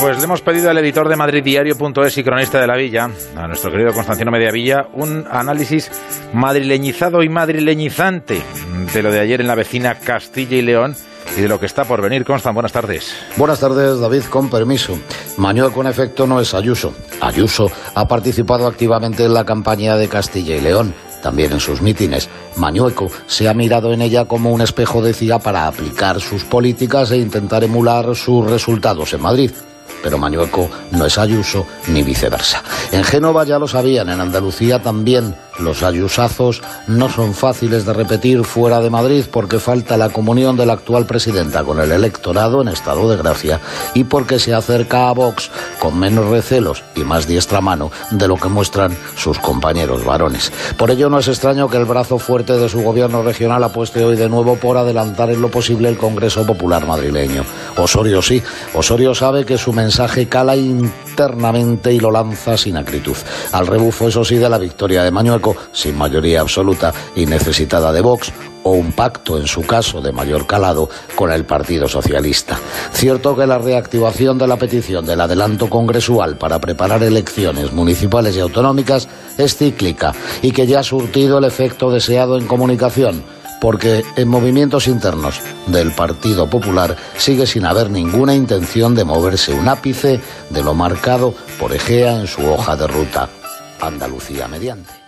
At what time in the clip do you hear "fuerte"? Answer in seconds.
52.18-52.58